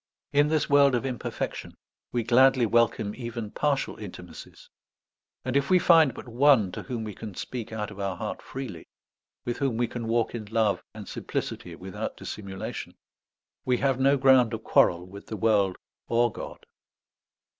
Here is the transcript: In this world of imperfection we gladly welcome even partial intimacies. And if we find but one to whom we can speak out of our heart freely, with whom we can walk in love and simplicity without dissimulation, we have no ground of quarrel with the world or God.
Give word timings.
In 0.33 0.47
this 0.47 0.67
world 0.67 0.95
of 0.95 1.05
imperfection 1.05 1.75
we 2.11 2.23
gladly 2.23 2.65
welcome 2.65 3.13
even 3.13 3.51
partial 3.51 3.97
intimacies. 3.97 4.67
And 5.45 5.55
if 5.55 5.69
we 5.69 5.77
find 5.77 6.15
but 6.15 6.27
one 6.27 6.71
to 6.71 6.81
whom 6.81 7.03
we 7.03 7.13
can 7.13 7.35
speak 7.35 7.71
out 7.71 7.91
of 7.91 7.99
our 7.99 8.15
heart 8.17 8.41
freely, 8.41 8.87
with 9.45 9.59
whom 9.59 9.77
we 9.77 9.85
can 9.87 10.07
walk 10.07 10.33
in 10.33 10.45
love 10.45 10.81
and 10.95 11.07
simplicity 11.07 11.75
without 11.75 12.17
dissimulation, 12.17 12.95
we 13.63 13.77
have 13.77 13.99
no 13.99 14.17
ground 14.17 14.55
of 14.55 14.63
quarrel 14.63 15.05
with 15.05 15.27
the 15.27 15.37
world 15.37 15.77
or 16.07 16.31
God. 16.31 16.65